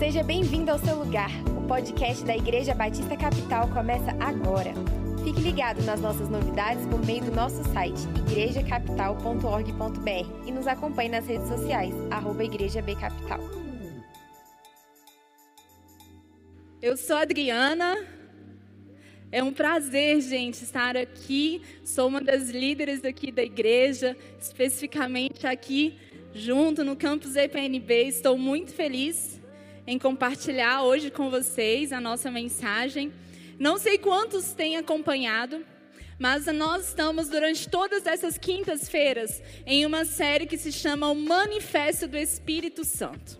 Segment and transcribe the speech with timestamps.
[0.00, 1.28] Seja bem-vindo ao seu lugar.
[1.58, 4.72] O podcast da Igreja Batista Capital começa agora.
[5.22, 11.26] Fique ligado nas nossas novidades por meio do nosso site igrejacapital.org.br e nos acompanhe nas
[11.26, 13.40] redes sociais, arroba Igreja B Capital.
[16.80, 18.02] Eu sou Adriana.
[19.30, 21.60] É um prazer, gente, estar aqui.
[21.84, 25.98] Sou uma das líderes aqui da igreja, especificamente aqui
[26.32, 28.04] junto no campus EPNB.
[28.04, 29.39] Estou muito feliz
[29.90, 33.12] em compartilhar hoje com vocês a nossa mensagem.
[33.58, 35.66] Não sei quantos têm acompanhado,
[36.16, 42.06] mas nós estamos durante todas essas quintas-feiras em uma série que se chama O Manifesto
[42.06, 43.36] do Espírito Santo.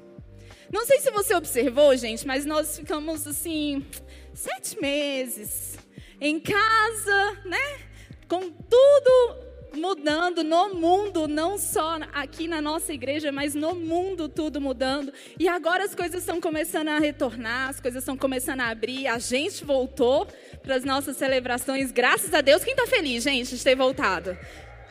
[0.73, 3.87] Não sei se você observou, gente, mas nós ficamos assim,
[4.35, 5.79] sete meses
[6.21, 7.79] em casa, né?
[8.27, 14.61] Com tudo mudando no mundo, não só aqui na nossa igreja, mas no mundo tudo
[14.61, 15.13] mudando.
[15.39, 19.07] E agora as coisas estão começando a retornar, as coisas estão começando a abrir.
[19.07, 20.27] A gente voltou
[20.63, 22.65] para as nossas celebrações, graças a Deus.
[22.65, 24.37] Quem está feliz, gente, de ter voltado?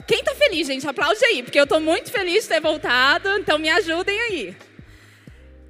[0.08, 0.88] Quem está feliz, gente?
[0.88, 4.58] Aplaude aí, porque eu estou muito feliz de ter voltado, então me ajudem aí.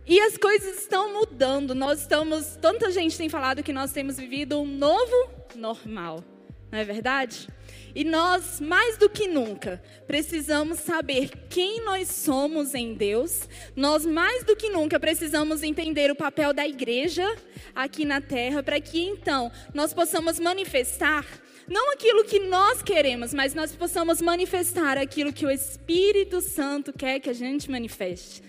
[0.08, 1.76] E as coisas estão mudando.
[1.76, 6.24] Nós estamos, tanta gente tem falado que nós temos vivido um novo normal.
[6.72, 7.48] Não é verdade?
[7.96, 13.50] E nós, mais do que nunca, precisamos saber quem nós somos em Deus.
[13.76, 17.28] Nós, mais do que nunca, precisamos entender o papel da igreja
[17.74, 21.26] aqui na terra, para que então nós possamos manifestar
[21.68, 27.20] não aquilo que nós queremos, mas nós possamos manifestar aquilo que o Espírito Santo quer
[27.20, 28.49] que a gente manifeste.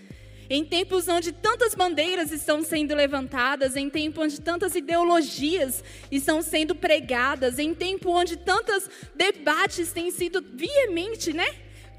[0.53, 6.75] Em tempos onde tantas bandeiras estão sendo levantadas, em tempo onde tantas ideologias estão sendo
[6.75, 11.47] pregadas, em tempo onde tantos debates têm sido veemente, né?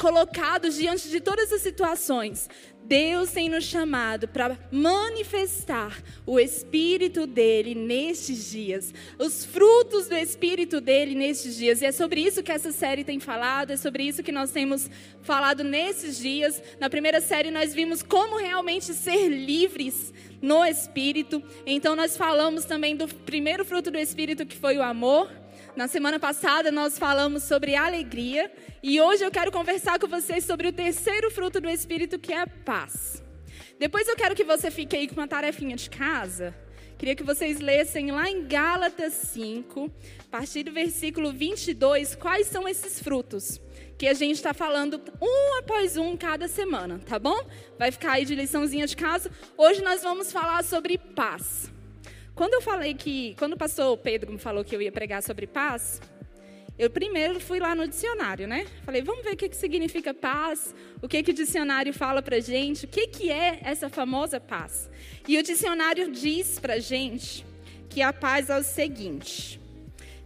[0.02, 2.50] colocados diante de todas as situações,
[2.84, 10.80] Deus tem nos chamado para manifestar o Espírito dele nestes dias, os frutos do Espírito
[10.80, 11.80] dele nestes dias.
[11.80, 14.90] E é sobre isso que essa série tem falado, é sobre isso que nós temos
[15.22, 16.62] falado nesses dias.
[16.78, 21.42] Na primeira série, nós vimos como realmente ser livres no Espírito.
[21.64, 25.41] Então, nós falamos também do primeiro fruto do Espírito, que foi o amor.
[25.74, 28.52] Na semana passada nós falamos sobre alegria
[28.82, 32.44] e hoje eu quero conversar com vocês sobre o terceiro fruto do Espírito, que é
[32.44, 33.22] paz.
[33.78, 36.54] Depois eu quero que você fique aí com uma tarefinha de casa.
[36.98, 39.90] Queria que vocês lessem lá em Gálatas 5,
[40.20, 43.58] a partir do versículo 22, quais são esses frutos
[43.96, 47.46] que a gente está falando um após um cada semana, tá bom?
[47.78, 49.30] Vai ficar aí de liçãozinha de casa.
[49.56, 51.72] Hoje nós vamos falar sobre paz.
[52.34, 55.46] Quando eu falei que, quando o pastor Pedro me falou que eu ia pregar sobre
[55.46, 56.00] paz,
[56.78, 58.66] eu primeiro fui lá no dicionário, né?
[58.84, 62.40] Falei, vamos ver o que, que significa paz, o que, que o dicionário fala pra
[62.40, 64.90] gente, o que, que é essa famosa paz.
[65.28, 67.44] E o dicionário diz pra gente
[67.90, 69.60] que a paz é o seguinte: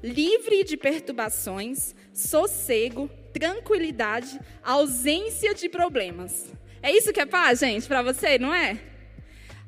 [0.01, 6.53] livre de perturbações, sossego, tranquilidade, ausência de problemas.
[6.81, 8.79] É isso que é paz, gente, para você, não é?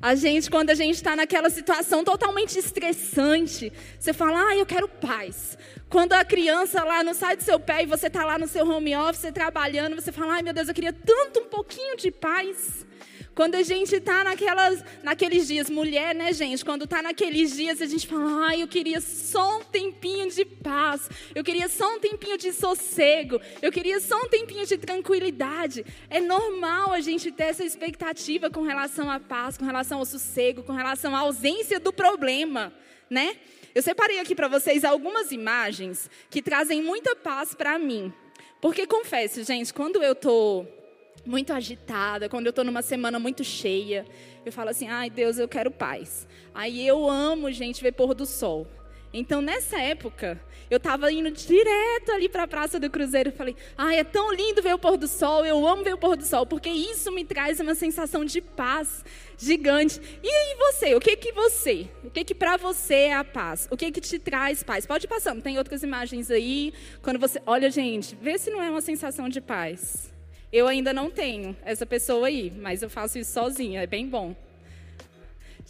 [0.01, 4.87] A gente, quando a gente está naquela situação totalmente estressante, você fala, ah, eu quero
[4.87, 5.57] paz.
[5.89, 8.65] Quando a criança lá não sai do seu pé e você está lá no seu
[8.65, 12.85] home office trabalhando, você fala, ai meu Deus, eu queria tanto um pouquinho de paz.
[13.35, 16.63] Quando a gente está naquelas, naqueles dias, mulher, né, gente?
[16.63, 21.09] Quando está naqueles dias, a gente fala, ai, eu queria só um tempinho de paz,
[21.33, 25.85] eu queria só um tempinho de sossego, eu queria só um tempinho de tranquilidade.
[26.09, 30.63] É normal a gente ter essa expectativa com relação à paz, com relação ao sossego,
[30.63, 32.73] com relação à ausência do problema,
[33.09, 33.37] né?
[33.73, 38.11] Eu separei aqui para vocês algumas imagens que trazem muita paz para mim.
[38.59, 40.78] Porque confesso, gente, quando eu estou
[41.25, 44.05] muito agitada, quando eu estou numa semana muito cheia,
[44.45, 46.27] eu falo assim: ai Deus, eu quero paz.
[46.53, 48.67] Aí eu amo, gente, ver pôr do sol.
[49.11, 53.31] Então, nessa época, eu estava indo direto ali para a Praça do Cruzeiro.
[53.31, 56.15] Falei, ai, é tão lindo ver o pôr do sol, eu amo ver o pôr
[56.15, 59.03] do sol, porque isso me traz uma sensação de paz
[59.35, 59.99] gigante.
[60.21, 63.67] E aí você, o que que você, o que que para você é a paz?
[63.71, 64.85] O que que te traz paz?
[64.85, 66.71] Pode ir passando, tem outras imagens aí.
[67.01, 70.13] Quando você, olha gente, vê se não é uma sensação de paz.
[70.51, 74.35] Eu ainda não tenho essa pessoa aí, mas eu faço isso sozinha, é bem bom.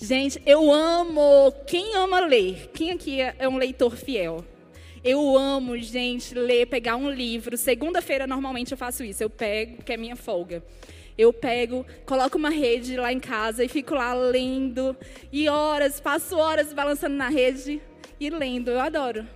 [0.02, 1.52] Gente, eu amo.
[1.68, 2.70] Quem ama ler?
[2.74, 4.46] Quem aqui é, é um leitor fiel?
[5.04, 7.58] Eu amo, gente, ler, pegar um livro.
[7.58, 9.22] Segunda-feira, normalmente, eu faço isso.
[9.22, 10.64] Eu pego, que é minha folga.
[11.18, 14.96] Eu pego, coloco uma rede lá em casa e fico lá lendo.
[15.34, 17.82] E horas, passo horas balançando na rede
[18.18, 18.72] e lendo.
[18.72, 19.28] Eu adoro.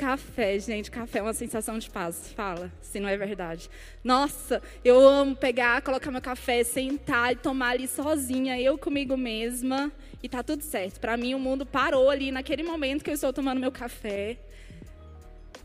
[0.00, 2.32] Café, gente, café é uma sensação de paz.
[2.34, 3.68] Fala, se não é verdade.
[4.02, 9.92] Nossa, eu amo pegar, colocar meu café, sentar e tomar ali sozinha, eu comigo mesma,
[10.22, 10.98] e tá tudo certo.
[11.00, 14.38] Para mim, o mundo parou ali naquele momento que eu estou tomando meu café.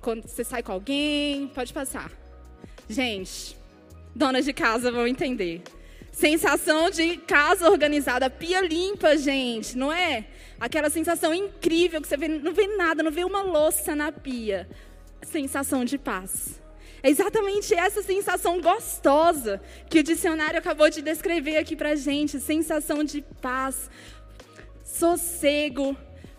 [0.01, 2.11] Quando você sai com alguém, pode passar.
[2.89, 3.55] Gente,
[4.13, 5.61] donas de casa vão entender.
[6.11, 10.25] Sensação de casa organizada, pia limpa, gente, não é?
[10.65, 14.67] Aquela sensação incrível que você vê, não vê nada, não vê uma louça na pia.
[15.21, 16.59] Sensação de paz.
[17.03, 22.39] É exatamente essa sensação gostosa que o dicionário acabou de descrever aqui pra gente.
[22.39, 23.91] Sensação de paz,
[24.83, 25.95] sossego,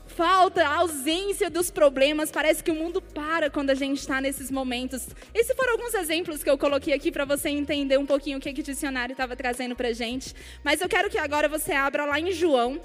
[0.09, 2.29] falta, ausência dos problemas.
[2.29, 5.07] Parece que o mundo para quando a gente está nesses momentos.
[5.33, 8.53] Esses foram alguns exemplos que eu coloquei aqui para você entender um pouquinho o que,
[8.53, 10.35] que o dicionário estava trazendo para gente.
[10.65, 12.81] Mas eu quero que agora você abra lá em João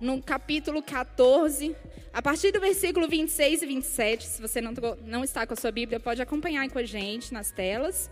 [0.00, 1.76] no capítulo 14,
[2.12, 4.26] a partir do versículo 26 e 27.
[4.26, 4.72] Se você não,
[5.04, 8.10] não está com a sua Bíblia, pode acompanhar com a gente nas telas.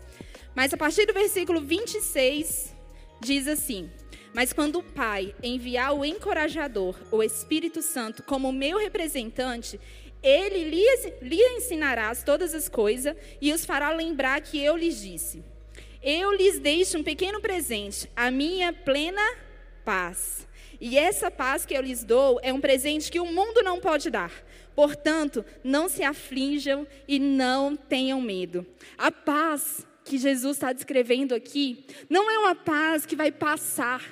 [0.55, 2.75] Mas a partir do versículo 26,
[3.19, 3.89] diz assim:
[4.33, 9.79] Mas quando o Pai enviar o encorajador, o Espírito Santo, como meu representante,
[10.21, 15.43] ele lhes, lhe ensinará todas as coisas e os fará lembrar que eu lhes disse.
[16.01, 19.21] Eu lhes deixo um pequeno presente, a minha plena
[19.83, 20.47] paz.
[20.81, 24.09] E essa paz que eu lhes dou é um presente que o mundo não pode
[24.09, 24.31] dar.
[24.75, 28.65] Portanto, não se aflijam e não tenham medo.
[28.97, 34.03] A paz que Jesus está descrevendo aqui não é uma paz que vai passar.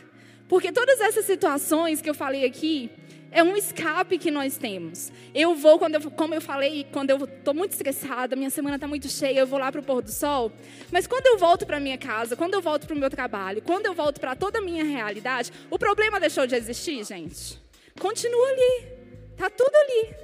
[0.47, 2.89] Porque todas essas situações que eu falei aqui,
[3.31, 5.11] é um escape que nós temos.
[5.33, 8.87] Eu vou, quando eu, como eu falei, quando eu estou muito estressada, minha semana está
[8.87, 10.51] muito cheia, eu vou lá para o pôr do sol.
[10.91, 13.85] Mas quando eu volto para minha casa, quando eu volto para o meu trabalho, quando
[13.85, 17.59] eu volto para toda a minha realidade, o problema deixou de existir, gente?
[17.99, 18.87] Continua ali.
[19.33, 20.15] Está tudo ali.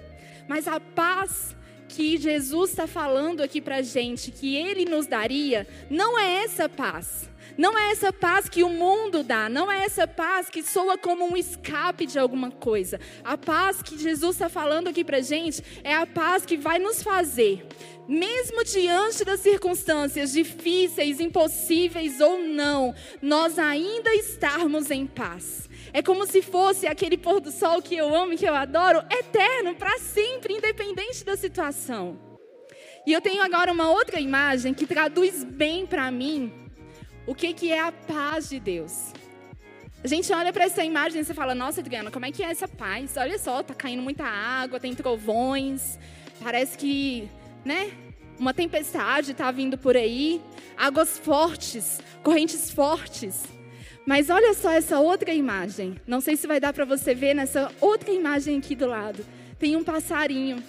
[0.48, 1.56] Mas a paz
[1.96, 6.68] que Jesus está falando aqui para a gente, que Ele nos daria, não é essa
[6.68, 7.30] paz.
[7.56, 11.24] Não é essa paz que o mundo dá, não é essa paz que soa como
[11.24, 13.00] um escape de alguma coisa.
[13.24, 17.04] A paz que Jesus está falando aqui para gente é a paz que vai nos
[17.04, 17.64] fazer,
[18.08, 25.70] mesmo diante das circunstâncias difíceis, impossíveis ou não, nós ainda estarmos em paz.
[25.94, 29.04] É como se fosse aquele pôr do sol que eu amo e que eu adoro,
[29.12, 32.18] eterno, para sempre, independente da situação.
[33.06, 36.52] E eu tenho agora uma outra imagem que traduz bem para mim
[37.28, 39.14] o que, que é a paz de Deus.
[40.04, 42.48] A gente olha para essa imagem e você fala: Nossa, Adriana, como é que é
[42.48, 43.16] essa paz?
[43.16, 46.00] Olha só, tá caindo muita água, tem trovões,
[46.42, 47.30] parece que,
[47.64, 47.92] né?
[48.40, 50.42] Uma tempestade está vindo por aí,
[50.76, 53.44] águas fortes, correntes fortes.
[54.06, 55.96] Mas olha só essa outra imagem.
[56.06, 59.26] Não sei se vai dar para você ver nessa outra imagem aqui do lado.
[59.58, 60.62] Tem um passarinho.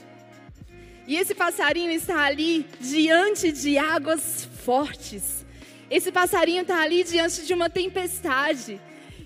[1.07, 5.45] E esse passarinho está ali diante de águas fortes.
[5.91, 8.81] Esse passarinho está ali diante de uma tempestade.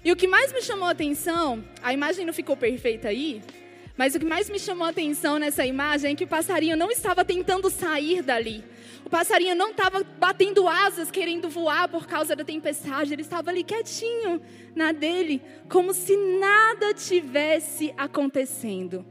[0.04, 3.42] E o que mais me chamou a atenção, a imagem não ficou perfeita aí,
[3.96, 6.90] mas o que mais me chamou a atenção nessa imagem é que o passarinho não
[6.90, 8.64] estava tentando sair dali.
[9.04, 13.12] O passarinho não estava batendo asas, querendo voar por causa da tempestade.
[13.12, 14.40] Ele estava ali quietinho
[14.74, 19.04] na dele, como se nada tivesse acontecendo.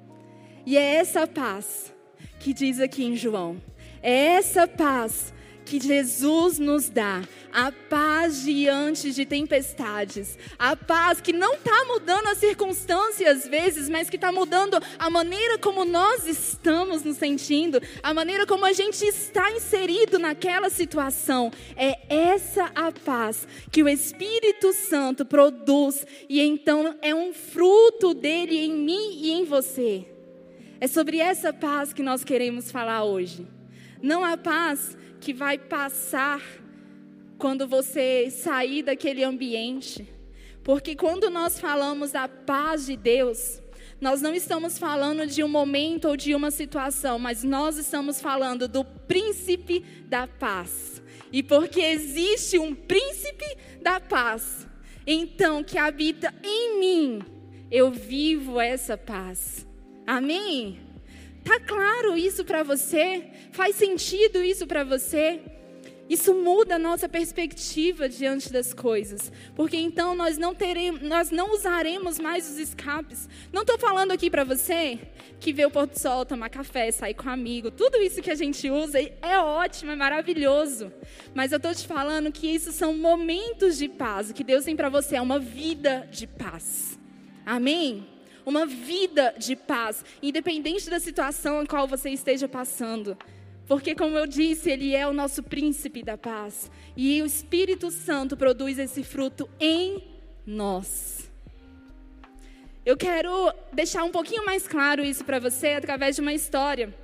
[0.65, 1.93] E é essa paz
[2.39, 3.61] que diz aqui em João.
[4.01, 5.33] É essa paz
[5.67, 7.21] que Jesus nos dá,
[7.51, 13.89] a paz diante de tempestades, a paz que não está mudando as circunstâncias às vezes,
[13.89, 18.71] mas que está mudando a maneira como nós estamos nos sentindo, a maneira como a
[18.71, 21.51] gente está inserido naquela situação.
[21.75, 28.57] É essa a paz que o Espírito Santo produz e então é um fruto dele
[28.57, 30.05] em mim e em você.
[30.79, 33.56] É sobre essa paz que nós queremos falar hoje.
[34.01, 36.41] Não a paz que vai passar
[37.37, 40.07] quando você sair daquele ambiente.
[40.63, 43.61] Porque quando nós falamos da paz de Deus,
[43.99, 48.67] nós não estamos falando de um momento ou de uma situação, mas nós estamos falando
[48.67, 51.01] do príncipe da paz.
[51.31, 53.45] E porque existe um príncipe
[53.81, 54.67] da paz,
[55.05, 57.21] então que habita em mim,
[57.71, 59.65] eu vivo essa paz.
[60.05, 60.86] Amém?
[61.47, 63.23] Tá claro isso para você?
[63.53, 65.39] Faz sentido isso para você?
[66.09, 71.53] Isso muda a nossa perspectiva diante das coisas, porque então nós não teremos, nós não
[71.53, 73.29] usaremos mais os escapes.
[73.51, 74.99] Não estou falando aqui para você
[75.39, 78.31] que vê o pôr do sol, tomar café, sair com um amigo, tudo isso que
[78.31, 80.91] a gente usa é ótimo, é maravilhoso.
[81.33, 84.29] Mas eu estou te falando que isso são momentos de paz.
[84.29, 86.99] O que Deus tem para você é uma vida de paz.
[87.45, 88.16] Amém?
[88.47, 93.17] Uma vida de paz, independente da situação em qual você esteja passando.
[93.67, 96.71] Porque, como eu disse, Ele é o nosso príncipe da paz.
[96.95, 100.01] E o Espírito Santo produz esse fruto em
[100.45, 101.29] nós.
[102.85, 106.95] Eu quero deixar um pouquinho mais claro isso para você através de uma história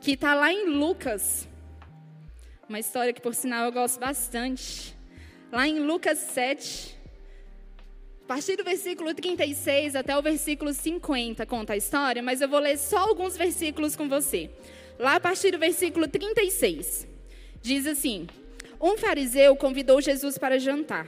[0.00, 1.46] que está lá em Lucas.
[2.66, 4.96] Uma história que, por sinal, eu gosto bastante.
[5.52, 6.95] Lá em Lucas 7,
[8.26, 12.58] a partir do versículo 36 até o versículo 50 conta a história, mas eu vou
[12.58, 14.50] ler só alguns versículos com você.
[14.98, 17.06] Lá a partir do versículo 36,
[17.62, 18.26] diz assim:
[18.80, 21.06] Um fariseu convidou Jesus para jantar.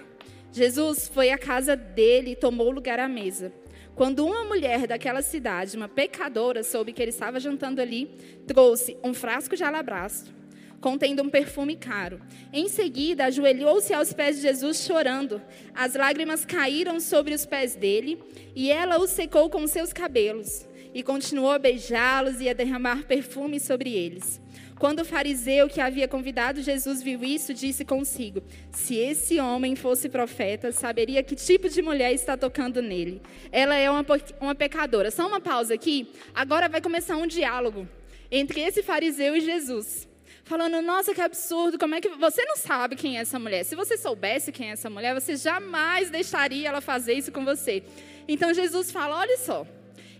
[0.52, 3.52] Jesus foi à casa dele e tomou lugar à mesa.
[3.96, 8.08] Quando uma mulher daquela cidade, uma pecadora, soube que ele estava jantando ali,
[8.46, 10.37] trouxe um frasco de alabastro
[10.80, 12.20] contendo um perfume caro.
[12.52, 15.40] Em seguida, ajoelhou-se aos pés de Jesus chorando.
[15.74, 18.18] As lágrimas caíram sobre os pés dele
[18.54, 23.60] e ela o secou com seus cabelos e continuou a beijá-los e a derramar perfume
[23.60, 24.40] sobre eles.
[24.78, 30.08] Quando o fariseu que havia convidado Jesus viu isso, disse consigo: Se esse homem fosse
[30.08, 33.20] profeta, saberia que tipo de mulher está tocando nele.
[33.50, 34.04] Ela é uma,
[34.40, 35.10] uma pecadora.
[35.10, 36.08] Só uma pausa aqui.
[36.32, 37.88] Agora vai começar um diálogo
[38.30, 40.07] entre esse fariseu e Jesus.
[40.48, 42.08] Falando, nossa, que absurdo, como é que.
[42.08, 43.64] Você não sabe quem é essa mulher.
[43.64, 47.82] Se você soubesse quem é essa mulher, você jamais deixaria ela fazer isso com você.
[48.26, 49.66] Então Jesus fala: olha só,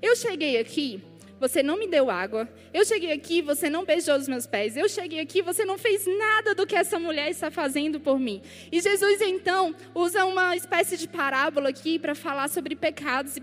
[0.02, 1.02] eu cheguei aqui
[1.40, 2.48] você não me deu água.
[2.74, 4.76] Eu cheguei aqui, você não beijou os meus pés.
[4.76, 8.42] Eu cheguei aqui, você não fez nada do que essa mulher está fazendo por mim.
[8.72, 13.36] E Jesus então usa uma espécie de parábola aqui para falar sobre pecados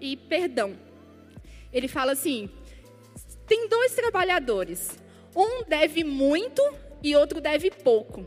[0.00, 0.76] e perdão.
[1.72, 2.50] Ele fala assim:
[3.46, 4.98] tem dois trabalhadores.
[5.38, 6.60] Um deve muito
[7.00, 8.26] e outro deve pouco.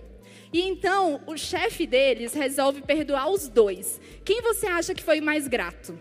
[0.53, 3.99] E então o chefe deles resolve perdoar os dois.
[4.23, 5.99] Quem você acha que foi mais grato?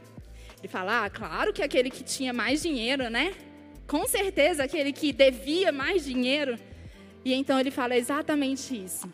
[0.61, 3.35] Ele fala: ah, claro que aquele que tinha mais dinheiro, né?
[3.89, 6.57] Com certeza aquele que devia mais dinheiro.
[7.25, 9.09] E então ele fala exatamente isso.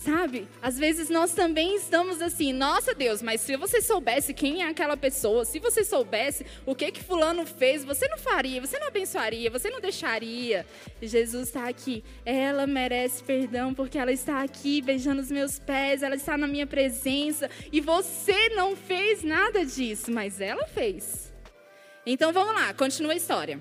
[0.00, 0.48] Sabe?
[0.62, 4.96] Às vezes nós também estamos assim, nossa Deus, mas se você soubesse quem é aquela
[4.96, 9.50] pessoa, se você soubesse o que que fulano fez, você não faria, você não abençoaria,
[9.50, 10.64] você não deixaria.
[11.02, 12.02] Jesus está aqui.
[12.24, 16.66] Ela merece perdão porque ela está aqui beijando os meus pés, ela está na minha
[16.66, 21.30] presença e você não fez nada disso, mas ela fez.
[22.06, 23.60] Então vamos lá, continua a história.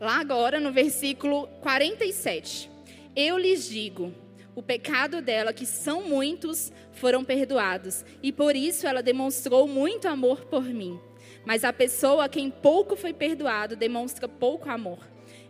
[0.00, 2.70] Lá agora no versículo 47.
[3.14, 4.14] Eu lhes digo,
[4.58, 10.46] o pecado dela, que são muitos, foram perdoados, e por isso ela demonstrou muito amor
[10.46, 10.98] por mim.
[11.46, 14.98] Mas a pessoa a quem pouco foi perdoado demonstra pouco amor.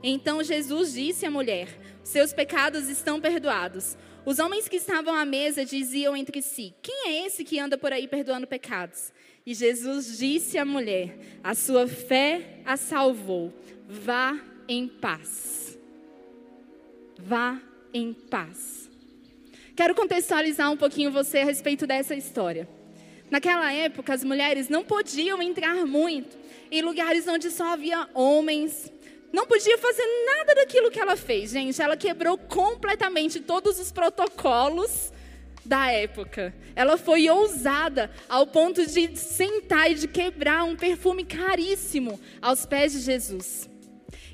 [0.02, 1.68] Então Jesus disse à mulher:
[2.04, 3.96] Seus pecados estão perdoados.
[4.26, 7.94] Os homens que estavam à mesa diziam entre si: Quem é esse que anda por
[7.94, 9.10] aí perdoando pecados?
[9.46, 13.54] E Jesus disse à mulher: A sua fé a salvou.
[13.88, 14.38] Vá
[14.68, 15.78] em paz.
[17.18, 17.58] Vá
[17.92, 18.77] em paz.
[19.78, 22.68] Quero contextualizar um pouquinho você a respeito dessa história.
[23.30, 26.36] Naquela época, as mulheres não podiam entrar muito
[26.68, 28.92] em lugares onde só havia homens.
[29.32, 31.80] Não podia fazer nada daquilo que ela fez, gente.
[31.80, 35.12] Ela quebrou completamente todos os protocolos
[35.64, 36.52] da época.
[36.74, 42.90] Ela foi ousada ao ponto de sentar e de quebrar um perfume caríssimo aos pés
[42.94, 43.70] de Jesus.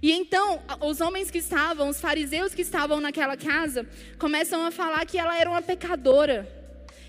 [0.04, 3.86] E então, os homens que estavam, os fariseus que estavam naquela casa,
[4.18, 6.46] começam a falar que ela era uma pecadora.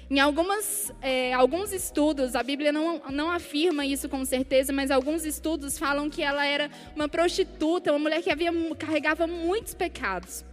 [0.10, 5.26] Em algumas, é, alguns estudos, a Bíblia não, não afirma isso com certeza, mas alguns
[5.26, 8.50] estudos falam que ela era uma prostituta, uma mulher que havia,
[8.80, 10.46] carregava muitos pecados.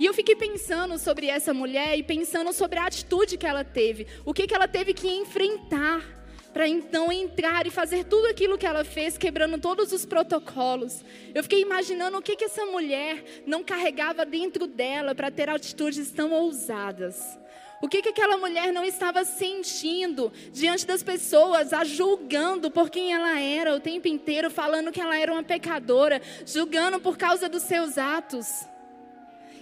[0.00, 4.06] E eu fiquei pensando sobre essa mulher e pensando sobre a atitude que ela teve,
[4.24, 6.17] o que, que ela teve que enfrentar
[6.58, 11.04] para então entrar e fazer tudo aquilo que ela fez, quebrando todos os protocolos.
[11.32, 16.10] Eu fiquei imaginando o que, que essa mulher não carregava dentro dela para ter atitudes
[16.10, 17.38] tão ousadas.
[17.80, 23.14] O que, que aquela mulher não estava sentindo diante das pessoas, a julgando por quem
[23.14, 27.62] ela era o tempo inteiro, falando que ela era uma pecadora, julgando por causa dos
[27.62, 28.66] seus atos.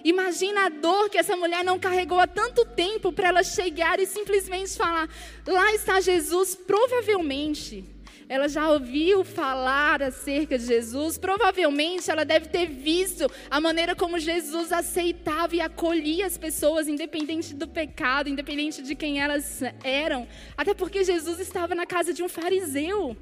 [0.07, 4.07] Imagina a dor que essa mulher não carregou há tanto tempo para ela chegar e
[4.07, 5.09] simplesmente falar:
[5.45, 6.55] lá está Jesus.
[6.55, 7.85] Provavelmente
[8.29, 14.17] ela já ouviu falar acerca de Jesus, provavelmente ela deve ter visto a maneira como
[14.19, 20.73] Jesus aceitava e acolhia as pessoas, independente do pecado, independente de quem elas eram, até
[20.73, 23.17] porque Jesus estava na casa de um fariseu.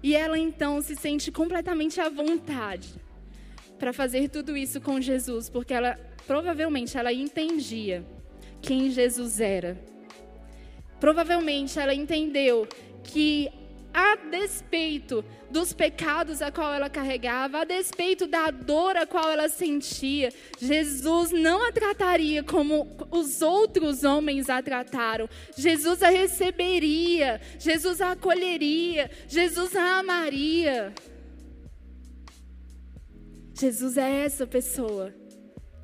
[0.00, 3.09] E ela então se sente completamente à vontade
[3.80, 8.04] para fazer tudo isso com Jesus, porque ela provavelmente ela entendia
[8.60, 9.76] quem Jesus era.
[11.00, 12.68] Provavelmente ela entendeu
[13.02, 13.50] que
[13.92, 19.48] a despeito dos pecados a qual ela carregava, a despeito da dor a qual ela
[19.48, 25.28] sentia, Jesus não a trataria como os outros homens a trataram.
[25.56, 30.92] Jesus a receberia, Jesus a acolheria, Jesus a amaria.
[33.60, 35.14] Jesus é essa pessoa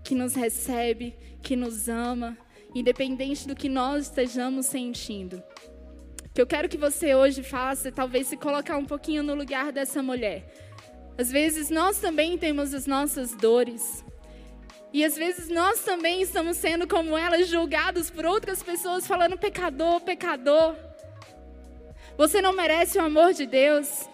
[0.03, 2.37] que nos recebe, que nos ama,
[2.75, 5.43] independente do que nós estejamos sentindo
[6.37, 10.03] que eu quero que você hoje faça, talvez se colocar um pouquinho no lugar dessa
[10.03, 10.45] mulher.
[11.17, 14.05] Às vezes nós também temos as nossas dores.
[14.93, 20.03] E às vezes nós também estamos sendo como elas, julgados por outras pessoas, falando pecador,
[20.03, 20.77] pecador.
[22.19, 24.07] Você não merece o amor de Deus.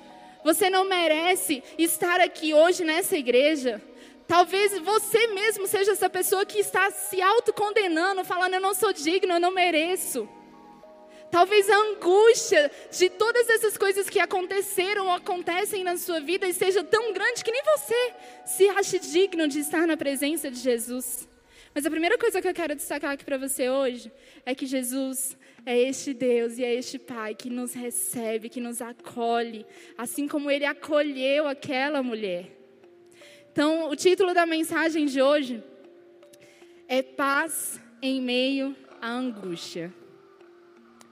[0.44, 3.80] Você não merece estar aqui hoje nessa igreja.
[4.26, 9.34] Talvez você mesmo seja essa pessoa que está se autocondenando, falando: Eu não sou digno,
[9.34, 10.28] eu não mereço.
[11.30, 16.84] Talvez a angústia de todas essas coisas que aconteceram ou acontecem na sua vida seja
[16.84, 18.12] tão grande que nem você
[18.44, 21.26] se ache digno de estar na presença de Jesus.
[21.74, 24.12] Mas a primeira coisa que eu quero destacar aqui para você hoje
[24.44, 28.82] é que Jesus é este Deus e é este Pai que nos recebe, que nos
[28.82, 29.64] acolhe,
[29.96, 32.50] assim como ele acolheu aquela mulher.
[33.52, 35.62] Então, o título da mensagem de hoje
[36.88, 39.92] é Paz em meio à angústia.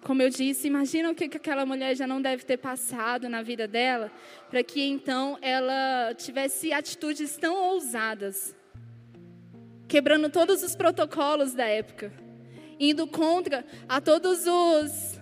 [0.03, 3.69] Como eu disse, imagina o que aquela mulher já não deve ter passado na vida
[3.69, 4.11] dela,
[4.49, 8.57] para que então ela tivesse atitudes tão ousadas,
[9.87, 12.11] quebrando todos os protocolos da época,
[12.81, 15.21] indo contra a todos os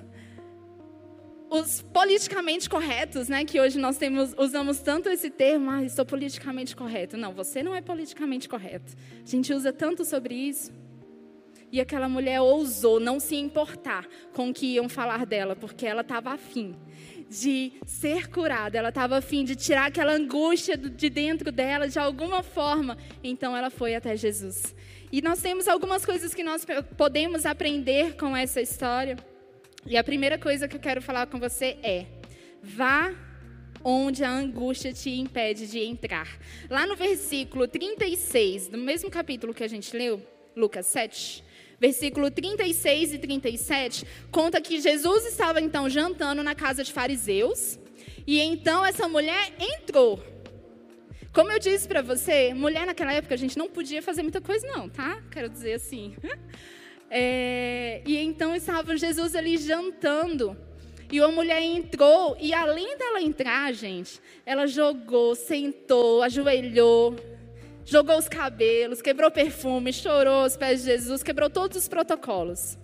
[1.50, 3.44] os politicamente corretos, né?
[3.44, 7.16] Que hoje nós temos, usamos tanto esse termo, ah, estou politicamente correto.
[7.16, 8.94] Não, você não é politicamente correto.
[9.22, 10.70] A gente usa tanto sobre isso.
[11.70, 16.00] E aquela mulher ousou não se importar com o que iam falar dela, porque ela
[16.00, 16.74] estava afim
[17.28, 22.42] de ser curada, ela estava afim de tirar aquela angústia de dentro dela de alguma
[22.42, 22.96] forma.
[23.22, 24.74] Então ela foi até Jesus.
[25.10, 29.16] E nós temos algumas coisas que nós podemos aprender com essa história.
[29.86, 32.06] E a primeira coisa que eu quero falar com você é:
[32.62, 33.14] vá
[33.82, 36.28] onde a angústia te impede de entrar.
[36.68, 40.20] Lá no versículo 36, do mesmo capítulo que a gente leu,
[40.54, 41.44] Lucas 7,
[41.80, 47.78] versículo 36 e 37, conta que Jesus estava então jantando na casa de fariseus,
[48.26, 50.22] e então essa mulher entrou.
[51.38, 54.66] Como eu disse para você, mulher naquela época a gente não podia fazer muita coisa
[54.66, 55.22] não, tá?
[55.30, 56.16] Quero dizer assim.
[57.10, 60.54] É, e então estava Jesus ali jantando.
[61.10, 67.16] E uma mulher entrou, e além dela entrar, gente, ela jogou, sentou, ajoelhou,
[67.82, 72.76] jogou os cabelos, quebrou perfume, chorou aos pés de Jesus, quebrou todos os protocolos.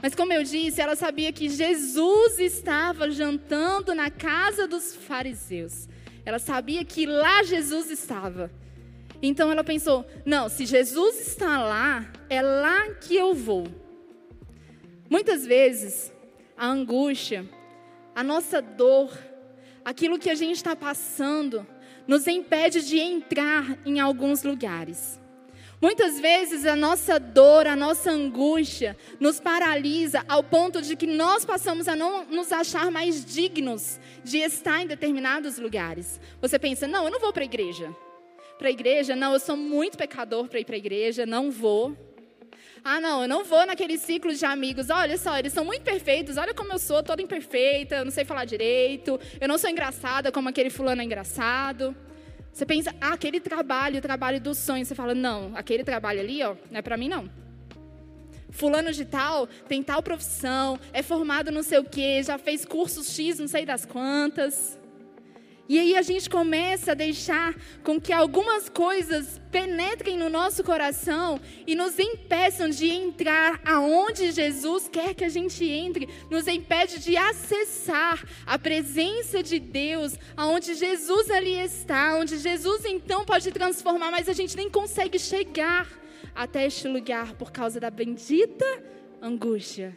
[0.00, 5.88] Mas como eu disse, ela sabia que Jesus estava jantando na casa dos fariseus.
[6.24, 8.50] Ela sabia que lá Jesus estava.
[9.22, 13.66] Então ela pensou: não, se Jesus está lá, é lá que eu vou.
[15.08, 16.12] Muitas vezes,
[16.56, 17.48] a angústia,
[18.14, 19.16] a nossa dor,
[19.84, 21.66] aquilo que a gente está passando,
[22.06, 25.20] nos impede de entrar em alguns lugares.
[25.82, 31.44] Muitas vezes a nossa dor, a nossa angústia nos paralisa ao ponto de que nós
[31.44, 36.20] passamos a não nos achar mais dignos de estar em determinados lugares.
[36.40, 37.92] Você pensa, não, eu não vou para a igreja.
[38.58, 41.96] Para a igreja, não, eu sou muito pecador para ir para a igreja, não vou.
[42.84, 44.88] Ah, não, eu não vou naquele ciclo de amigos.
[44.88, 46.36] Olha só, eles são muito perfeitos.
[46.36, 47.96] Olha como eu sou, toda imperfeita.
[47.96, 49.18] Eu não sei falar direito.
[49.40, 51.96] Eu não sou engraçada como aquele fulano é engraçado.
[52.52, 54.88] Você pensa, ah, aquele trabalho, o trabalho dos sonhos.
[54.88, 57.30] Você fala, não, aquele trabalho ali, ó, não é para mim não.
[58.50, 63.14] Fulano de tal tem tal profissão, é formado não sei o quê, já fez cursos
[63.14, 64.78] X, não sei das quantas.
[65.68, 71.40] E aí a gente começa a deixar com que algumas coisas penetrem no nosso coração
[71.66, 77.16] e nos impeçam de entrar aonde Jesus quer que a gente entre, nos impede de
[77.16, 84.28] acessar a presença de Deus, aonde Jesus ali está, onde Jesus então pode transformar, mas
[84.28, 85.88] a gente nem consegue chegar
[86.34, 88.66] até este lugar por causa da bendita
[89.20, 89.96] angústia.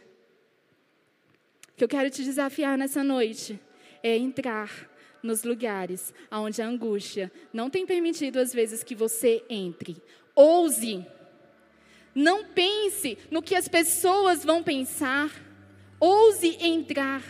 [1.72, 3.60] O que eu quero te desafiar nessa noite
[4.02, 9.96] é entrar nos lugares onde a angústia não tem permitido às vezes que você entre.
[10.34, 11.04] Ouse.
[12.14, 15.30] Não pense no que as pessoas vão pensar.
[16.00, 17.22] Ouse entrar.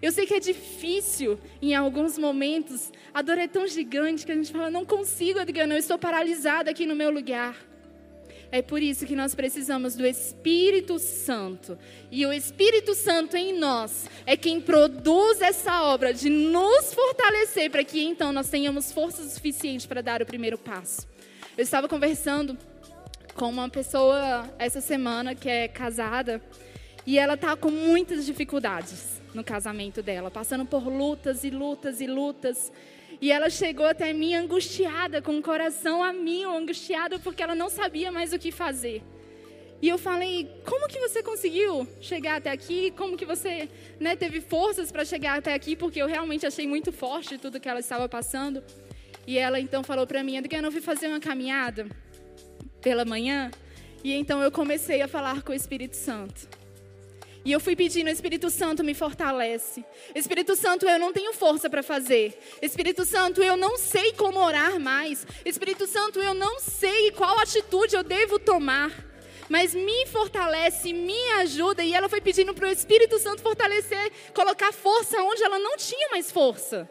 [0.00, 2.92] Eu sei que é difícil em alguns momentos.
[3.12, 6.70] A dor é tão gigante que a gente fala: não consigo, Adriana, eu estou paralisada
[6.70, 7.56] aqui no meu lugar.
[8.54, 11.76] É por isso que nós precisamos do Espírito Santo.
[12.08, 17.82] E o Espírito Santo em nós é quem produz essa obra de nos fortalecer para
[17.82, 21.04] que então nós tenhamos força suficiente para dar o primeiro passo.
[21.58, 22.56] Eu estava conversando
[23.34, 26.40] com uma pessoa essa semana que é casada
[27.04, 32.06] e ela está com muitas dificuldades no casamento dela, passando por lutas e lutas e
[32.06, 32.70] lutas.
[33.24, 37.70] E ela chegou até mim angustiada, com o coração a mil, angustiada porque ela não
[37.70, 39.02] sabia mais o que fazer.
[39.80, 42.90] E eu falei: "Como que você conseguiu chegar até aqui?
[42.90, 43.66] Como que você,
[43.98, 45.74] né, teve forças para chegar até aqui?
[45.74, 48.62] Porque eu realmente achei muito forte tudo que ela estava passando."
[49.26, 51.86] E ela então falou para mim: "Adriana, eu fui fazer uma caminhada
[52.82, 53.50] pela manhã,
[54.04, 56.46] e então eu comecei a falar com o Espírito Santo.
[57.44, 59.84] E eu fui pedindo, Espírito Santo me fortalece.
[60.14, 62.38] Espírito Santo, eu não tenho força para fazer.
[62.62, 65.26] Espírito Santo, eu não sei como orar mais.
[65.44, 68.90] Espírito Santo, eu não sei qual atitude eu devo tomar.
[69.46, 71.82] Mas me fortalece, me ajuda.
[71.82, 76.08] E ela foi pedindo para o Espírito Santo fortalecer, colocar força onde ela não tinha
[76.10, 76.88] mais força.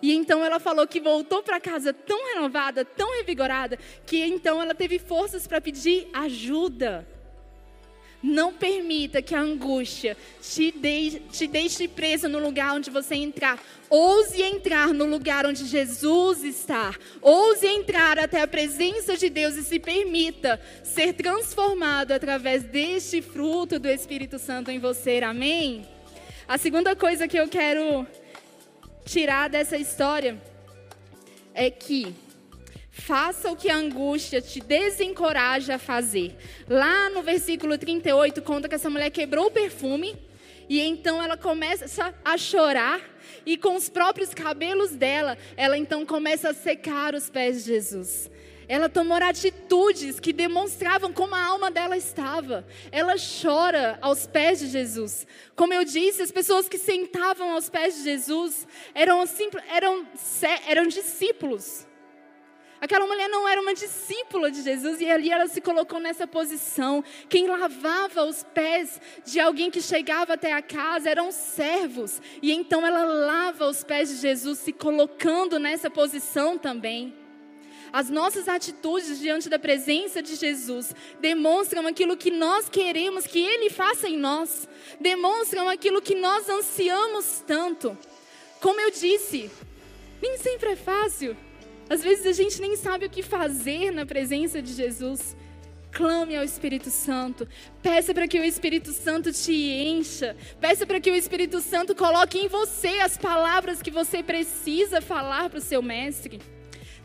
[0.00, 4.74] E então ela falou que voltou para casa tão renovada, tão revigorada, que então ela
[4.74, 7.06] teve forças para pedir ajuda.
[8.26, 13.62] Não permita que a angústia te, de, te deixe presa no lugar onde você entrar.
[13.90, 16.94] Ouse entrar no lugar onde Jesus está.
[17.20, 23.78] Ouse entrar até a presença de Deus e se permita ser transformado através deste fruto
[23.78, 25.20] do Espírito Santo em você.
[25.22, 25.86] Amém?
[26.48, 28.06] A segunda coisa que eu quero
[29.04, 30.40] tirar dessa história
[31.52, 32.23] é que
[32.96, 36.36] Faça o que a angústia te desencoraja a fazer.
[36.68, 40.16] Lá no versículo 38 conta que essa mulher quebrou o perfume
[40.68, 43.00] e então ela começa a chorar
[43.44, 48.30] e com os próprios cabelos dela, ela então começa a secar os pés de Jesus.
[48.68, 52.64] Ela tomou atitudes que demonstravam como a alma dela estava.
[52.92, 55.26] Ela chora aos pés de Jesus.
[55.56, 59.22] Como eu disse, as pessoas que sentavam aos pés de Jesus eram,
[59.68, 60.06] eram,
[60.68, 61.84] eram discípulos.
[62.84, 67.02] Aquela mulher não era uma discípula de Jesus e ali ela se colocou nessa posição.
[67.30, 72.20] Quem lavava os pés de alguém que chegava até a casa eram servos.
[72.42, 77.14] E então ela lava os pés de Jesus, se colocando nessa posição também.
[77.90, 83.70] As nossas atitudes diante da presença de Jesus demonstram aquilo que nós queremos que Ele
[83.70, 84.68] faça em nós,
[85.00, 87.96] demonstram aquilo que nós ansiamos tanto.
[88.60, 89.50] Como eu disse,
[90.20, 91.34] nem sempre é fácil.
[91.88, 95.36] Às vezes a gente nem sabe o que fazer na presença de Jesus.
[95.92, 97.46] Clame ao Espírito Santo.
[97.82, 100.34] Peça para que o Espírito Santo te encha.
[100.60, 105.48] Peça para que o Espírito Santo coloque em você as palavras que você precisa falar
[105.50, 106.40] para o seu mestre.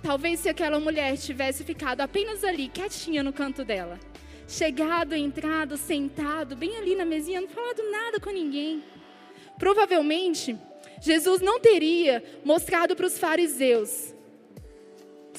[0.02, 4.00] Talvez se aquela mulher tivesse ficado apenas ali, quietinha no canto dela,
[4.48, 8.82] chegado, entrado, sentado, bem ali na mesinha, não falado nada com ninguém.
[9.60, 10.58] Provavelmente,
[11.02, 14.16] Jesus não teria mostrado para os fariseus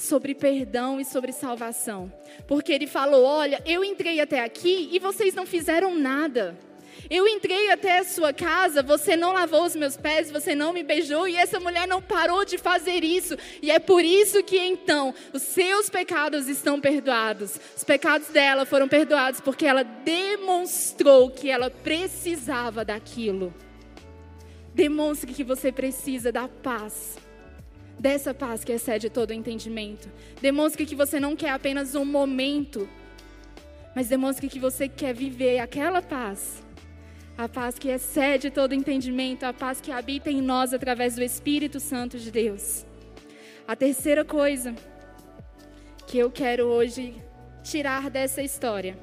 [0.01, 2.11] sobre perdão e sobre salvação.
[2.47, 6.57] Porque ele falou: Olha, eu entrei até aqui e vocês não fizeram nada.
[7.09, 10.83] Eu entrei até a sua casa, você não lavou os meus pés, você não me
[10.83, 13.35] beijou e essa mulher não parou de fazer isso.
[13.61, 17.59] E é por isso que então os seus pecados estão perdoados.
[17.75, 23.53] Os pecados dela foram perdoados porque ela demonstrou que ela precisava daquilo.
[24.73, 27.17] Demonstre que você precisa da paz
[28.01, 30.09] dessa paz que excede todo entendimento.
[30.41, 32.89] Demonstre que você não quer apenas um momento,
[33.95, 36.63] mas demonstre que você quer viver aquela paz.
[37.37, 41.79] A paz que excede todo entendimento, a paz que habita em nós através do Espírito
[41.79, 42.85] Santo de Deus.
[43.67, 44.73] A terceira coisa
[46.07, 47.13] que eu quero hoje
[47.63, 48.97] tirar dessa história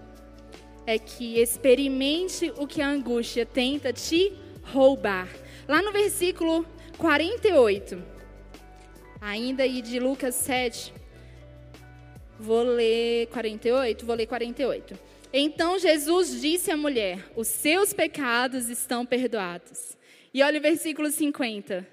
[0.84, 4.32] é que experimente o que a angústia tenta te
[4.64, 5.28] roubar.
[5.68, 6.66] Lá no versículo
[6.98, 8.17] 48,
[9.20, 10.92] Ainda aí de Lucas 7,
[12.38, 14.98] vou ler 48, vou ler 48.
[15.32, 19.96] Então Jesus disse à mulher: Os seus pecados estão perdoados.
[20.32, 21.86] E olha o versículo 50.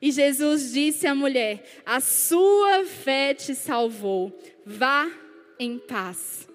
[0.00, 4.36] E Jesus disse à mulher: A sua fé te salvou.
[4.64, 5.10] Vá
[5.58, 6.48] em paz.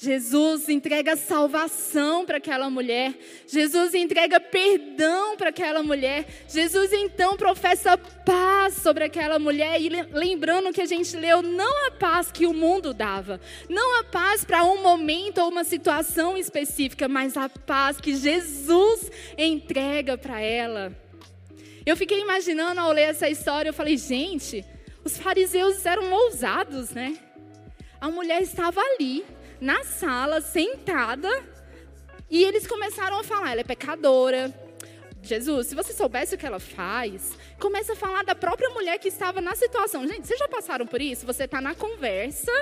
[0.00, 3.18] Jesus entrega salvação para aquela mulher.
[3.48, 6.24] Jesus entrega perdão para aquela mulher.
[6.48, 9.82] Jesus então professa paz sobre aquela mulher.
[9.82, 14.04] E lembrando que a gente leu, não a paz que o mundo dava, não a
[14.04, 20.40] paz para um momento ou uma situação específica, mas a paz que Jesus entrega para
[20.40, 20.96] ela.
[21.84, 24.64] Eu fiquei imaginando ao ler essa história, eu falei, gente,
[25.04, 27.18] os fariseus eram ousados, né?
[28.00, 29.24] A mulher estava ali
[29.60, 31.28] na sala, sentada,
[32.30, 34.52] e eles começaram a falar: ela é pecadora.
[35.20, 39.08] Jesus, se você soubesse o que ela faz, começa a falar da própria mulher que
[39.08, 40.06] estava na situação.
[40.06, 41.26] Gente, vocês já passaram por isso?
[41.26, 42.52] Você está na conversa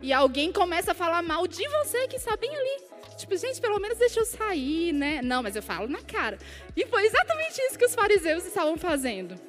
[0.00, 2.84] e alguém começa a falar mal de você que está bem ali.
[3.16, 5.20] Tipo, gente, pelo menos deixa eu sair, né?
[5.22, 6.38] Não, mas eu falo na cara.
[6.76, 9.40] E foi exatamente isso que os fariseus estavam fazendo.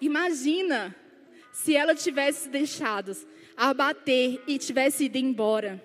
[0.00, 0.94] Imagina
[1.52, 3.16] se ela tivesse deixado
[3.56, 5.82] abater e tivesse ido embora.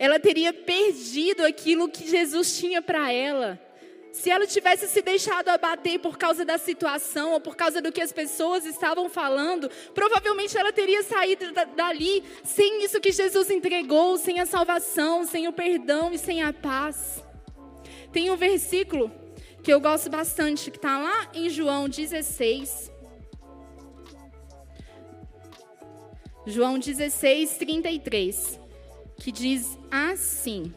[0.00, 3.60] Ela teria perdido aquilo que Jesus tinha para ela.
[4.12, 8.00] Se ela tivesse se deixado abater por causa da situação ou por causa do que
[8.00, 14.40] as pessoas estavam falando, provavelmente ela teria saído dali sem isso que Jesus entregou, sem
[14.40, 17.22] a salvação, sem o perdão e sem a paz.
[18.10, 19.12] Tem um versículo
[19.62, 22.90] que eu gosto bastante, que está lá em João 16.
[26.46, 28.59] João 16, 33,
[29.20, 30.72] que diz assim.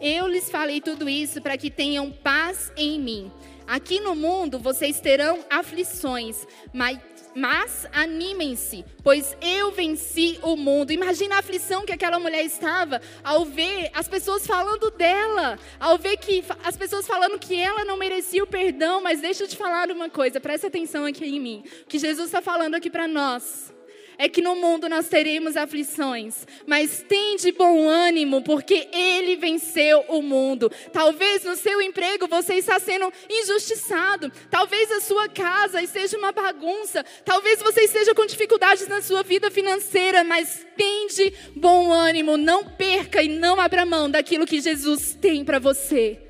[0.00, 3.32] Eu lhes falei tudo isso para que tenham paz em mim.
[3.66, 6.98] Aqui no mundo vocês terão aflições, mas,
[7.36, 10.90] mas animem-se, pois eu venci o mundo.
[10.90, 16.16] Imagina a aflição que aquela mulher estava ao ver as pessoas falando dela, ao ver
[16.16, 19.00] que as pessoas falando que ela não merecia o perdão.
[19.00, 21.62] Mas deixa eu te falar uma coisa, presta atenção aqui em mim.
[21.82, 23.70] O que Jesus está falando aqui para nós
[24.20, 30.04] é que no mundo nós teremos aflições, mas tem de bom ânimo, porque Ele venceu
[30.08, 30.70] o mundo.
[30.92, 37.02] Talvez no seu emprego você está sendo injustiçado, talvez a sua casa esteja uma bagunça,
[37.24, 42.62] talvez você esteja com dificuldades na sua vida financeira, mas tem de bom ânimo, não
[42.62, 46.20] perca e não abra mão daquilo que Jesus tem para você.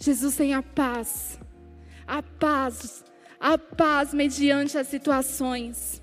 [0.00, 1.38] Jesus tem a paz,
[2.06, 3.04] a paz
[3.42, 6.00] a paz mediante as situações.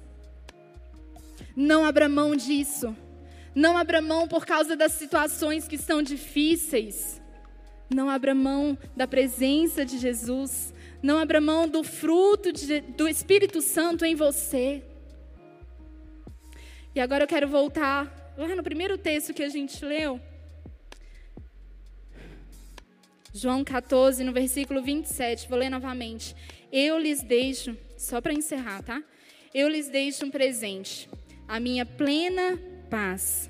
[1.56, 2.94] Não abra mão disso.
[3.56, 7.22] Não abra mão por causa das situações que estão difíceis.
[7.90, 10.74] Não abra mão da presença de Jesus.
[11.02, 14.84] Não abra mão do fruto de, do Espírito Santo em você.
[16.94, 20.20] E agora eu quero voltar lá no primeiro texto que a gente leu.
[23.34, 25.48] João 14, no versículo 27.
[25.48, 26.36] Vou ler novamente.
[26.72, 29.04] Eu lhes deixo, só para encerrar, tá?
[29.54, 31.10] Eu lhes deixo um presente,
[31.48, 33.50] a minha plena paz.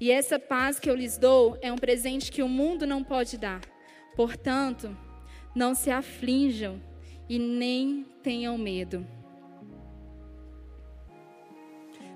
[0.00, 3.36] E essa paz que eu lhes dou é um presente que o mundo não pode
[3.36, 3.60] dar.
[4.14, 4.96] Portanto,
[5.54, 6.80] não se aflinjam
[7.28, 9.06] e nem tenham medo.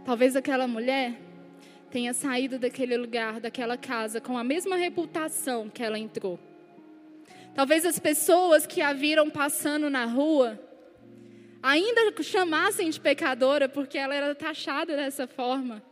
[0.04, 1.18] Talvez aquela mulher
[1.90, 6.38] tenha saído daquele lugar, daquela casa, com a mesma reputação que ela entrou.
[7.54, 10.58] Talvez as pessoas que a viram passando na rua
[11.62, 15.82] ainda chamassem de pecadora porque ela era taxada dessa forma.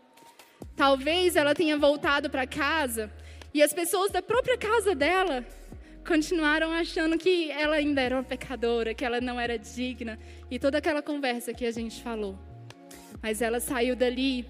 [0.74, 3.12] Talvez ela tenha voltado para casa
[3.52, 5.44] e as pessoas da própria casa dela
[6.06, 10.18] continuaram achando que ela ainda era uma pecadora, que ela não era digna
[10.50, 12.38] e toda aquela conversa que a gente falou.
[13.22, 14.46] Mas ela saiu dali,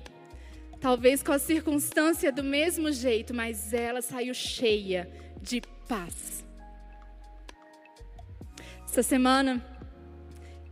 [0.81, 5.11] talvez com a circunstância do mesmo jeito, mas ela saiu cheia
[5.43, 6.50] de paz.
[8.91, 9.65] Essa semana,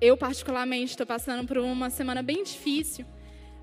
[0.00, 3.06] eu particularmente estou passando por uma semana bem difícil,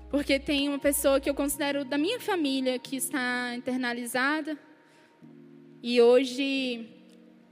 [0.08, 4.58] porque tem uma pessoa que eu considero da minha família que está internalizada.
[5.82, 6.88] E hoje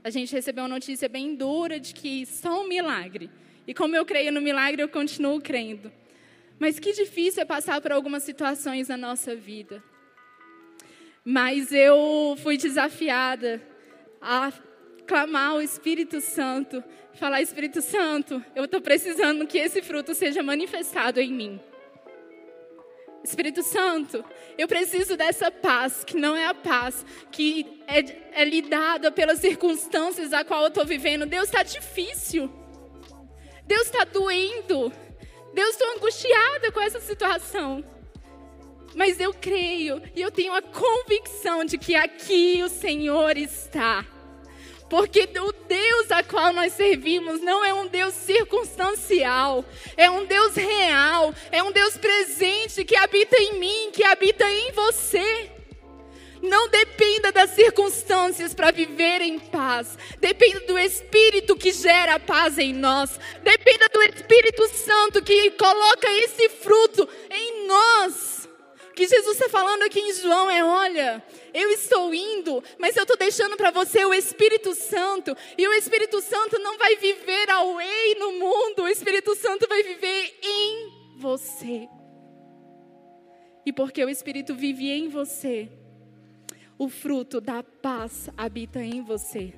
[0.03, 3.29] a gente recebeu uma notícia bem dura de que só um milagre.
[3.67, 5.91] E como eu creio no milagre, eu continuo crendo.
[6.57, 9.81] Mas que difícil é passar por algumas situações na nossa vida.
[11.23, 13.61] Mas eu fui desafiada
[14.19, 14.51] a
[15.05, 21.19] clamar ao Espírito Santo, falar: Espírito Santo, eu estou precisando que esse fruto seja manifestado
[21.19, 21.59] em mim.
[23.23, 24.23] Espírito Santo,
[24.55, 29.39] eu preciso dessa paz, que não é a paz que é, é lhe dada pelas
[29.39, 31.25] circunstâncias a qual eu estou vivendo.
[31.25, 32.51] Deus está difícil.
[33.65, 34.93] Deus está doendo.
[35.53, 37.83] Deus estou angustiada com essa situação.
[38.93, 44.05] Mas eu creio e eu tenho a convicção de que aqui o Senhor está.
[44.89, 49.65] Porque o Deus a qual nós servimos não é um Deus circunstancial,
[49.97, 54.71] é um Deus real, é um Deus presente que habita em mim, que habita em
[54.71, 55.51] você.
[56.41, 59.97] Não dependa das circunstâncias para viver em paz.
[60.19, 63.19] Dependa do Espírito que gera paz em nós.
[63.41, 68.34] Dependa do Espírito Santo que coloca esse fruto em nós.
[68.95, 73.17] Que Jesus está falando aqui em João é: olha, eu estou indo, mas eu estou
[73.17, 75.35] deixando para você o Espírito Santo.
[75.57, 80.39] E o Espírito Santo não vai viver away no mundo, o Espírito Santo vai viver
[80.41, 81.87] em você.
[83.65, 85.67] e porque o Espírito vive em você,
[86.77, 89.53] o fruto da paz habita em você.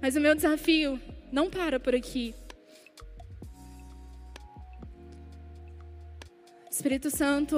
[0.00, 1.00] Mas o meu desafio
[1.32, 2.34] não para por aqui.
[6.76, 7.56] Espírito Santo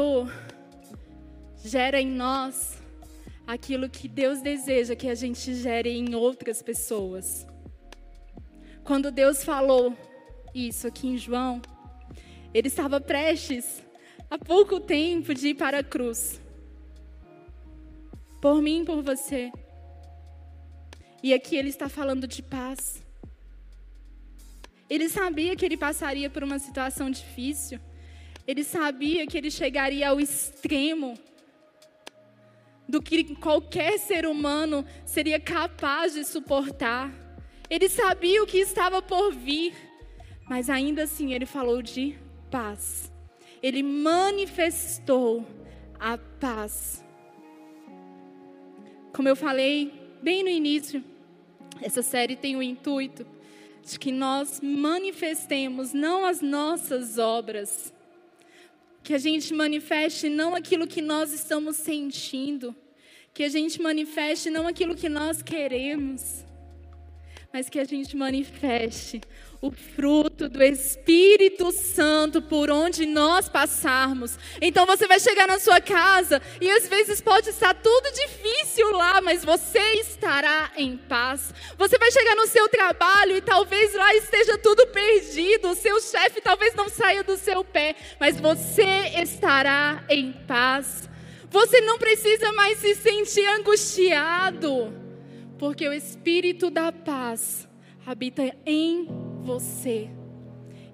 [1.64, 2.81] gera em nós
[3.48, 7.44] aquilo que Deus deseja que a gente gere em outras pessoas.
[8.85, 9.92] Quando Deus falou
[10.54, 11.61] isso aqui em João,
[12.54, 13.83] ele estava prestes
[14.31, 16.40] há pouco tempo de ir para a cruz.
[18.40, 19.50] Por mim, por você.
[21.24, 23.02] E aqui ele está falando de paz.
[24.88, 27.81] Ele sabia que ele passaria por uma situação difícil.
[28.48, 31.18] Ele sabia que ele chegaria ao extremo
[32.88, 37.12] do que qualquer ser humano seria capaz de suportar.
[37.68, 39.74] Ele sabia o que estava por vir,
[40.48, 42.18] mas ainda assim ele falou de
[42.50, 43.12] paz.
[43.62, 45.46] Ele manifestou
[46.00, 47.04] a paz.
[49.12, 51.04] Como eu falei bem no início,
[51.82, 53.26] essa série tem o intuito
[53.84, 57.92] de que nós manifestemos não as nossas obras,
[59.09, 62.77] que a gente manifeste não aquilo que nós estamos sentindo,
[63.33, 66.44] que a gente manifeste não aquilo que nós queremos,
[67.52, 69.20] mas que a gente manifeste
[69.61, 74.38] o fruto do Espírito Santo por onde nós passarmos.
[74.61, 79.20] Então você vai chegar na sua casa e às vezes pode estar tudo difícil lá,
[79.20, 81.52] mas você estará em paz.
[81.76, 86.40] Você vai chegar no seu trabalho e talvez lá esteja tudo perdido, o seu chefe
[86.40, 91.08] talvez não saia do seu pé, mas você estará em paz.
[91.50, 95.08] Você não precisa mais se sentir angustiado,
[95.59, 97.68] porque o Espírito da paz
[98.07, 99.07] habita em
[99.42, 100.09] você.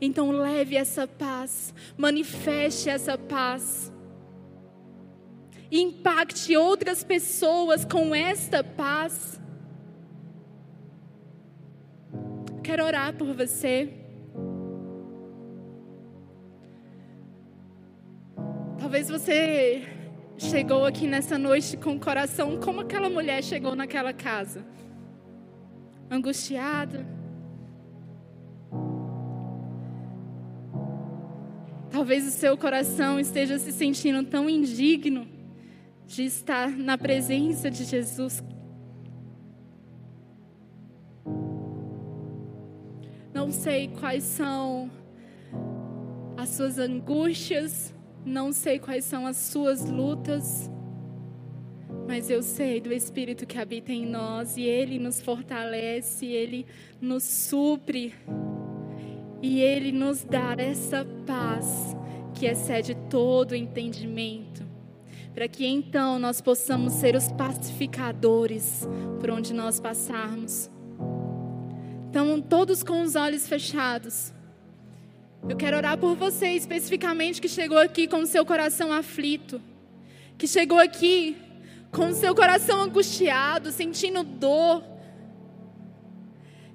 [0.00, 3.92] Então leve essa paz, manifeste essa paz.
[5.70, 9.40] Impacte outras pessoas com esta paz.
[12.62, 13.92] Quero orar por você.
[18.78, 19.82] Talvez você
[20.36, 24.64] chegou aqui nessa noite com o coração como aquela mulher chegou naquela casa,
[26.10, 27.06] angustiada
[31.94, 35.28] Talvez o seu coração esteja se sentindo tão indigno
[36.08, 38.42] de estar na presença de Jesus.
[43.32, 44.90] Não sei quais são
[46.36, 47.93] as suas angústias,
[48.24, 50.70] não sei quais são as suas lutas,
[52.06, 56.66] mas eu sei do Espírito que habita em nós e Ele nos fortalece, Ele
[57.00, 58.14] nos supre
[59.40, 61.96] e Ele nos dá essa paz
[62.34, 64.64] que excede todo entendimento,
[65.32, 68.86] para que então nós possamos ser os pacificadores
[69.20, 70.70] por onde nós passarmos.
[72.10, 74.33] Então, todos com os olhos fechados.
[75.48, 79.60] Eu quero orar por você especificamente que chegou aqui com o seu coração aflito,
[80.38, 81.36] que chegou aqui
[81.90, 84.82] com o seu coração angustiado, sentindo dor,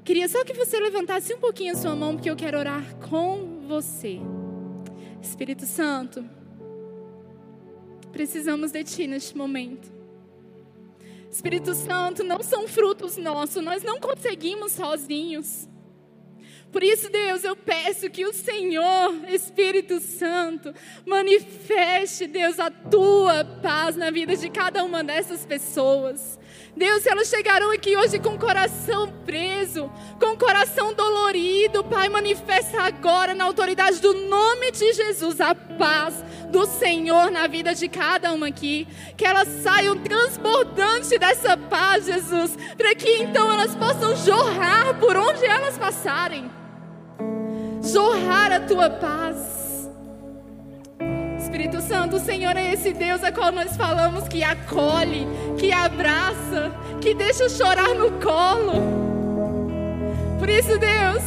[0.10, 3.60] Queria só que você levantasse um pouquinho a sua mão, porque eu quero orar com
[3.67, 4.19] você.
[5.21, 6.27] Espírito Santo,
[8.12, 9.88] precisamos de Ti neste momento.
[11.29, 15.69] Espírito Santo, não são frutos nossos, nós não conseguimos sozinhos.
[16.71, 20.73] Por isso, Deus, eu peço que o Senhor, Espírito Santo,
[21.05, 26.38] manifeste, Deus, a tua paz na vida de cada uma dessas pessoas.
[26.75, 32.84] Deus, elas chegaram aqui hoje com o coração preso, com o coração dolorido, Pai, manifesta
[32.84, 38.32] agora na autoridade do nome de Jesus a paz do Senhor na vida de cada
[38.32, 38.88] uma aqui.
[39.17, 45.45] Que elas saiam transbordante dessa paz, Jesus, para que então elas possam jorrar por onde
[45.45, 46.59] elas passarem.
[47.91, 49.89] Jorrar a tua paz.
[51.39, 56.71] Espírito Santo, o Senhor é esse Deus a qual nós falamos que acolhe, que abraça,
[57.02, 58.84] que deixa chorar no colo.
[60.38, 61.23] Por isso, Deus,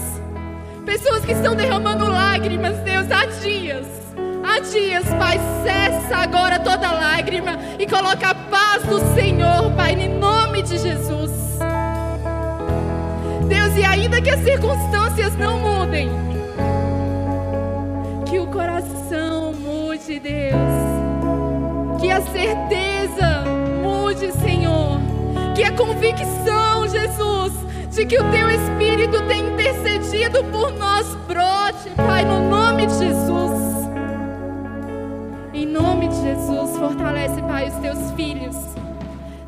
[0.86, 3.86] pessoas que estão derramando lágrimas, Deus, há dias,
[4.44, 10.18] há dias, Pai, cessa agora toda lágrima e coloca a paz do Senhor, Pai, em
[10.18, 11.32] nome de Jesus.
[13.48, 16.08] Deus, e ainda que as circunstâncias não mudem,
[18.52, 20.52] coração mude, Deus.
[22.00, 23.44] Que a certeza
[23.82, 25.00] mude, Senhor.
[25.54, 27.52] Que a convicção, Jesus,
[27.90, 33.72] de que o Teu Espírito tem intercedido por nós brote, Pai, no nome de Jesus.
[35.72, 38.56] nome de Jesus, fortalece, Pai, os teus filhos.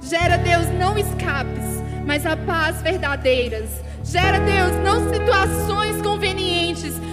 [0.00, 3.68] Gera, Deus, não escapes, mas a paz verdadeiras.
[4.02, 6.43] Gera, Deus, não situações convenientes,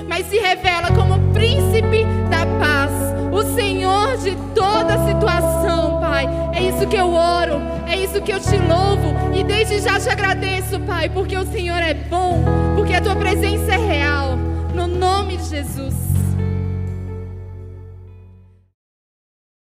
[0.07, 2.91] mas se revela como príncipe da paz,
[3.31, 6.27] o Senhor de toda situação, Pai.
[6.53, 10.09] É isso que eu oro, é isso que eu te louvo e desde já te
[10.09, 12.43] agradeço, Pai, porque o Senhor é bom,
[12.75, 14.37] porque a tua presença é real.
[14.73, 16.10] No nome de Jesus.